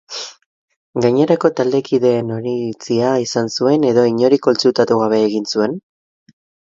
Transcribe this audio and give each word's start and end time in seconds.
Gainerako 1.05 1.51
taldekideen 1.59 2.31
oniritizia 2.37 3.11
izan 3.27 3.51
zuen 3.59 3.85
edo 3.91 4.07
inori 4.13 4.41
kontsultatu 4.49 4.99
gabe 5.03 5.21
egin 5.27 5.47
zuen? 5.53 5.77